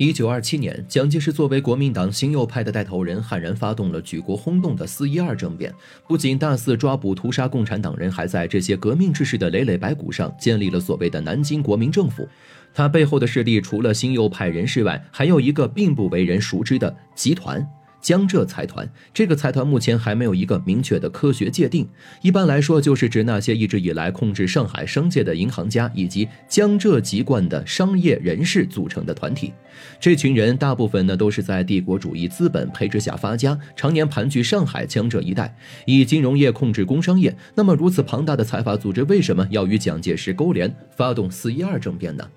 [0.00, 5.70] 一九二七年，蒋介石作为国民党新右派的带头人，悍然发动了举国轰动的四一二政变。
[6.08, 12.26] 不仅大肆抓捕屠杀共产党人，还在这些革命志士的累累白骨上建立了所谓的南京国民政府。
[12.72, 17.62] 他背后的势力，除了新右派人士外，还有一个并不为人熟知的集团。
[18.00, 21.86] 江浙财团这个财团目前还没有一个明确的科学界定，
[22.22, 29.52] 一般来说就是指那些一直以来控制上海商界的银行家以及江浙籍贯的商业人士组成的团体。
[29.98, 35.54] 这群人大部分呢都是在帝国主义资本培植下发家，常年盘踞上海、江浙一带，
[35.86, 37.34] 以金融业控制工商业。
[37.54, 42.28] 那么如此庞大的财阀组织，为什么要与蒋介石勾连，发动四一二政变呢？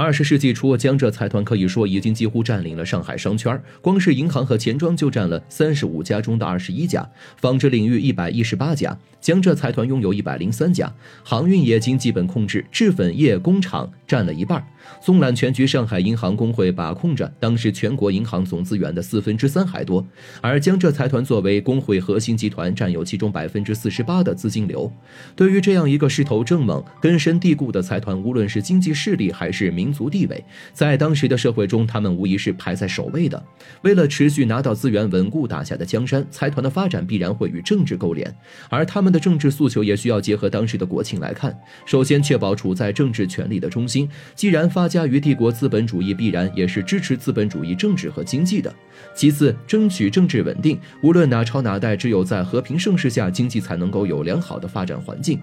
[0.00, 10.90] 二十世纪初，江浙财团可以说已经几乎占领了上海商圈，光是银行和钱庄就占了三十五家中的二十一家，纺织领域一百一十八家，江浙财团拥有一百零三家，
[11.22, 14.66] 航运业经基本控制，制粉业工厂占了一半。
[15.02, 20.04] 纵览全局，上海银行工会把控着当时全国银行总资源的四分之三还多，
[20.40, 24.90] 而江浙财团作为工会核心集团，占有其中百分之四十八的资金流。
[25.36, 33.42] 对于这样一个势头正猛、根深蒂固的财团，无论是经济势力还是民族地位，在当时的社会中，他们无疑是排在首位的。
[33.82, 38.34] 为了持续拿到资源、稳固打下的江山，财团的发展必然会与政治勾连，
[38.68, 41.58] 而他们的政治诉求也需要结合当时的国情来看。
[41.84, 44.08] 首先，确保处在政治权力的中心。
[44.34, 48.72] 既然发家于帝国资本主义，必然也是支持资本主义政治和经济的。
[49.14, 55.40] 其次，争取政治稳定，无论哪朝哪代，只有在和平盛世下，经济才能够有良好的发展环境。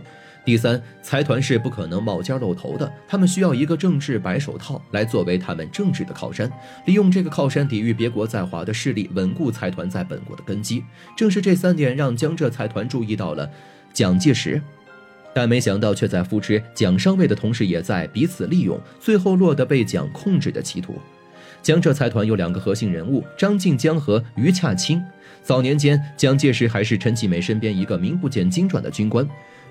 [0.47, 6.49] 第三，财团是不可能冒尖露头的，他们需要一个政治白手套来作为他们政治的靠山，
[6.85, 10.81] 利用这个靠山抵御别国在华的势力，稳固财团在本国的根基。
[11.17, 13.51] 正是这三点，让江浙财团注意到了
[13.91, 14.61] 蒋介石。
[15.33, 20.95] 但没想到，却在扶持蒋上位的同时，也在彼此利用，最后落得被蒋控制的歧途。
[21.61, 25.03] 江浙财团有两个核心人物：张静江和余洽清。
[25.43, 29.27] 早年间，蒋介石还是陈其美身边一个名不见经传的军官。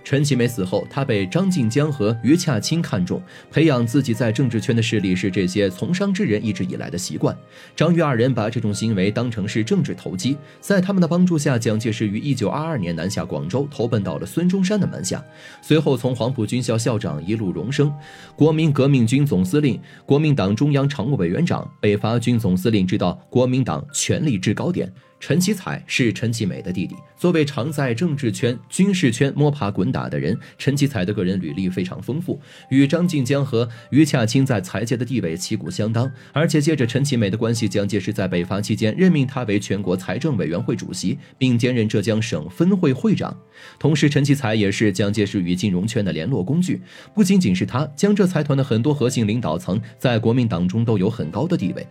[0.06, 7.36] 陈其美死后，他被张静江和余洽清看中，培养自己在政治圈的势力是这些从商之人一直以来的习惯。
[7.74, 15.20] 张于二人把这种行为当成是政治投机，在他们的帮助下，蒋介石于一九二二年南下广州，投奔到了孙中山的门下，
[15.60, 17.92] 随后从黄埔军校校长一路荣升，
[18.36, 24.88] 国民革命军总司令、国民党中央常务委员长、北伐军总司令，直到国民党权力制高点。
[25.18, 26.94] 陈其彩是陈其美的弟弟。
[27.16, 32.38] 作为常在政治圈、军事圈摸爬滚打的人，陈其彩的个人履历非常丰富，
[32.68, 36.10] 与张静江和余洽清在财界的地位旗鼓相当。
[36.32, 43.34] 而且借着陈其美的关系，蒋介石在北伐期间任命他为全国财政委员会主席，并兼任浙江省分会会长。
[43.78, 46.82] 同时，陈其彩也是蒋介石与金融圈的联络工具。
[47.14, 51.86] 不仅仅是他，江浙财团的很多核心领导层在国民党中都有很高的地位。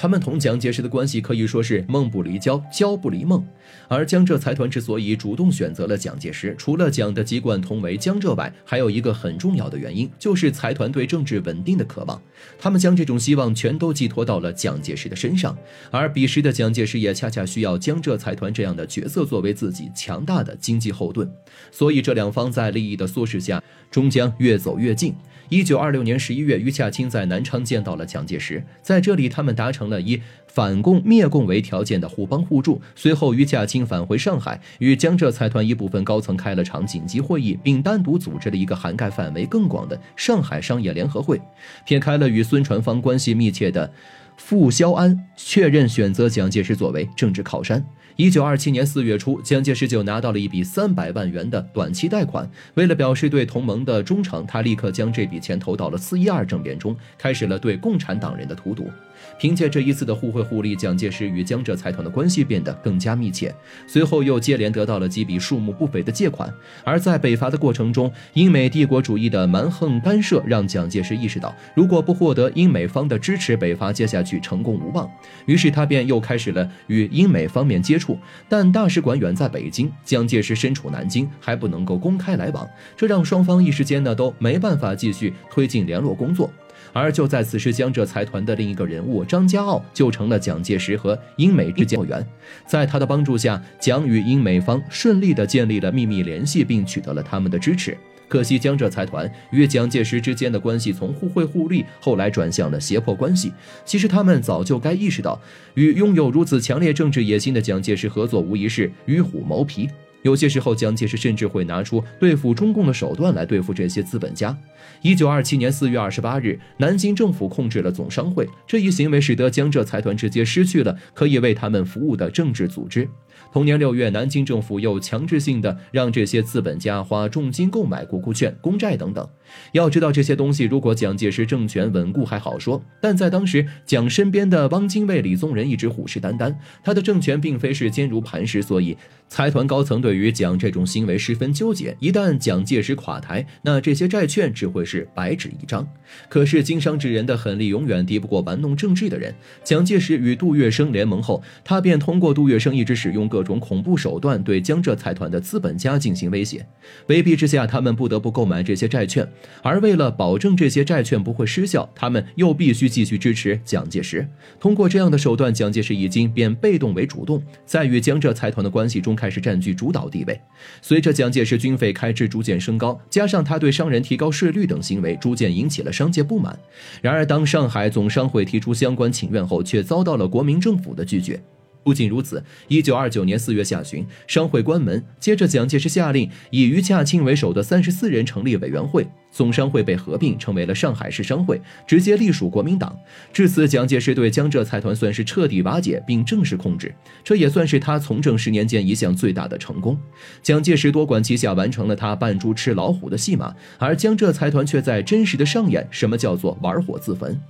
[0.00, 3.44] 他们同蒋介石的关系可以说是梦不离焦，焦不离梦。
[3.88, 12.22] 而江浙财团之所以主动选择了蒋介石，除了蒋的籍贯同为江浙外，还有一个很重要的原因，就是财团对政治稳定的渴望。
[12.60, 15.58] 他们将这种希望全都寄托到了蒋介石的身上，
[15.90, 21.28] 而彼时的蒋介石也恰恰需要江浙财团这样的角色作为自己强大的经济后盾。
[21.72, 23.60] 所以，这两方在利益的唆使下，
[23.90, 25.12] 终将越走越近。
[25.48, 32.80] 一九二六年十一月，余洽清在南昌见到了蒋介石，在这里，他们达成了以反共灭共为条件的互帮互助。
[32.94, 41.40] 随后，余洽清返回上海，与江浙财团一部分高层开了场紧急会议，并单独组织了一个涵盖范围更广的上海商业联合会。
[41.86, 43.90] 撇开了与孙传芳关系密切的
[44.36, 47.82] 傅肖安，确认选择蒋介石作为政治靠山。
[48.18, 52.50] 一九二七年四月初，蒋介石就拿到了一笔三百万元的短期贷款。
[52.74, 58.90] 为了表示对同盟的忠诚，他立刻将这笔钱投到了四一二政变中，开始了对共产党人的荼毒。
[59.38, 63.54] 凭借这一次的互惠互利，蒋介石与江浙财团的关系变得更加密切。
[63.86, 66.52] 随后又接连得到了几笔数目不菲的借款。
[66.82, 75.08] 而在北伐的过程中，英美帝国主义的蛮横干涉让蒋介石意识到，如果不获得英美方的支持，北伐接下去成功无望。
[75.46, 78.07] 于是他便又开始了与英美方面接触。
[78.48, 86.48] 但大使馆远在北京，蒋介石身处南京，还不能够公开来往，这让双方一时间呢都没办法继续推进联络工作。
[86.92, 92.26] 而就在此时，江浙财团的另一个人物张家傲就成了蒋介石和英美之间的员。
[92.66, 97.96] 在他的帮助下，蒋与英美方顺利地建立了秘密联系，并取得了他们的支持。
[98.28, 103.52] 可惜，江浙财团与蒋介石之间的关系从互惠互利，后来转向了胁迫关系。
[103.84, 105.40] 其实，他们早就该意识到，
[105.74, 109.88] 与拥有如此强烈政治野心的蒋介石合作，无疑是与虎谋皮。
[110.22, 114.54] 有些时候，蒋介石甚至会拿出对付中共的手段来对付这些资本家。
[115.00, 123.08] 一九二七年四月二十八日，南京政府控制了总商会，这一行为使得江浙财团直接失去了可以为他们服务的政治组织。
[123.50, 129.26] 同年六月，南京政府又强制性的让这些资本家花重金购买国库券、公债等等。
[129.72, 136.54] 要知道这些东西，如果蒋介石政权稳固还好说，但在当时，蒋身边的汪精卫、李宗仁一直虎视眈眈，
[136.84, 138.94] 他的政权并非是坚如磐石，所以
[139.26, 141.96] 财团高层对于蒋这种行为十分纠结。
[141.98, 145.88] 一旦蒋介石垮台，那这些债券只会是白纸一张。
[146.28, 149.34] 可是经商之人的狠力永远敌不过玩弄政治的人。
[149.64, 153.37] 蒋介石与杜月笙联盟后，他便通过杜月笙一直使用各。
[153.38, 156.66] 各种恐怖手段对江浙财团的资本家进行威胁，
[157.06, 159.24] 威逼之下，他们不得不购买这些债券。
[159.62, 164.26] 而为了保证这些债券不会失效，他们又必须继续支持蒋介石。
[164.58, 170.40] 通过这样的手段，蒋介石已经变被动为主动，在与江浙财团的关系中开始占据主导地位。
[170.82, 176.58] 随着蒋介石军费开支逐渐升高，加上他对商人提高税率等行为，逐渐引起了商界不满。
[177.00, 181.40] 然而，当上海总商会提出相关请愿后，却遭到了国民政府的拒绝。
[181.88, 185.02] 不仅如此，一九二九年四月下旬，商会关门。
[185.18, 192.94] 接着，蒋介石下令以余洽清为首的三十四人成立委员会，总商会被合并成为了上海市商会，直接隶属国民党。
[193.32, 196.94] 至此，蒋介石对江浙财团算是彻底瓦解并正式控制，
[197.24, 199.98] 这也算是他从政十年间一项最大的成功。
[200.42, 207.40] 蒋介石多管齐下，完成了他扮猪吃老虎的戏码，而江浙财团却在真实的上演什么叫做玩火自焚。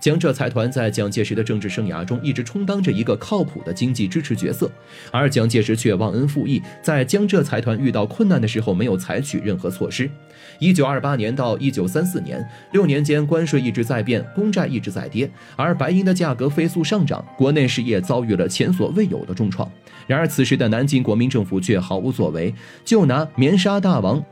[0.00, 4.70] 江浙财团在蒋介石的政治生涯中一直充当着一个靠谱的经济支持角色，
[5.10, 10.10] 而蒋介石却忘恩负义，在江浙财团遇到困难的时候没有采取任何措施。
[10.58, 19.70] 一九二八年到一九三四年六年间，关税一直在变，公债一直在跌，而白银的价格飞速上涨，国内实业遭遇了前所未有的重创。
[20.06, 24.24] 然而此时的南京国民政府却毫无作为，就拿棉纱大王。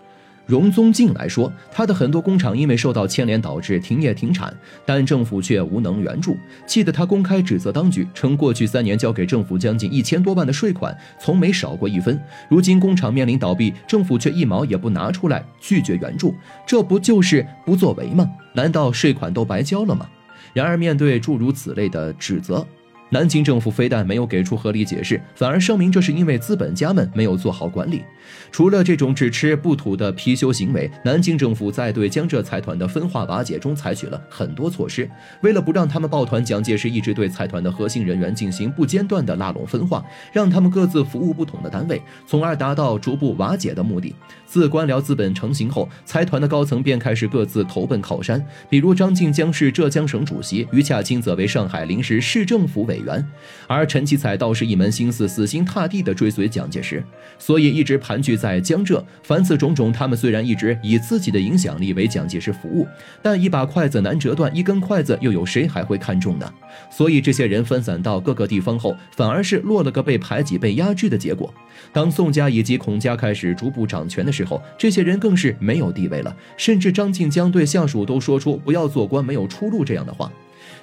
[0.46, 4.55] 荣宗敬来说，他的很多工厂因为受到牵连导致停业停产，
[4.85, 6.37] 但政府却无能援助，
[6.67, 12.20] 气得他公开指责当局，称过去三年交给政府将近一千多万的税款从没少过一分。
[12.49, 16.35] 如今工厂面临倒闭，政府却一毛也不拿出来拒绝援助，
[16.67, 18.29] 这不就是不作为吗？
[18.52, 20.06] 难道税款都白交了吗？
[20.52, 22.67] 然而面对诸如此类的指责。
[23.15, 28.03] 南京政府非但没有给出合理解释，反而声明这是因为资本家们没有做好管理。
[28.51, 35.09] 除了这种只吃不吐的貔貅行为，南京政府在对江浙财团的分化瓦解中采取了很多措施。
[35.43, 44.13] 为了不让他们抱团，蒋介石一直对财团的核心人员进行不间断的拉拢分化，让他们各自服务不同的单位，从而达到逐步瓦解的目的。
[44.45, 53.04] 自官僚资本成型后，财团的高层便开始各自投奔靠山，比如张静江是浙江省主席，余洽清则为上海临时市政府委。
[53.05, 53.25] 员，
[53.69, 57.05] 而陈其彩倒是一门心思死心塌地地追随蒋介石，
[57.39, 59.05] 所以一直盘踞在江浙。
[59.23, 62.87] 凡此种种，他们虽然一直以自己的影响力为蒋介石服务，
[63.23, 66.53] 但一把筷子难折断，一根筷子又有谁还会看重呢？
[66.91, 71.53] 所以这些人分散到各个地方后，反而是落了个被排挤、被压制的结果。
[71.93, 80.31] 当宋家以及孔家开始逐步掌权的时候，这些人更是没有地位了，甚至张静江对下属都说出“不要做官，没有出路”这样的话。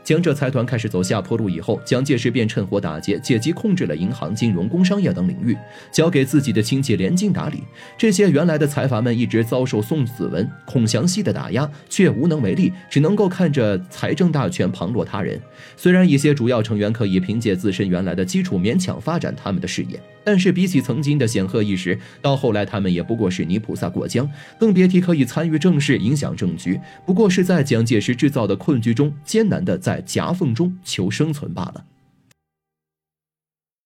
[0.04, 5.56] 江浙财团开始走下坡路以后，蒋介石便趁火打劫，借机控制了银行、金融、工商业等领域，
[5.92, 7.64] 交给自己的亲戚连襟打理。
[7.98, 15.40] 这些原来的财阀们一直遭受宋子文、孔祥熙的打压，却无能为力，只能够看着财政大权旁落他人。
[15.78, 24.28] 虽然一些主要成员可以凭借自身原来的基础勉强发展他们的事业，但是比起曾经的显赫一时，到后来他们也不过是泥菩萨过江，
[24.60, 29.91] 更别提可以参与政事、影响政局，不过是在蒋介石制造的困局中艰难的在。
[29.92, 31.84] 在夹缝中求生存罢了。